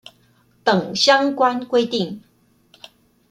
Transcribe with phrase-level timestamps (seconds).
[0.63, 2.23] 等相關規定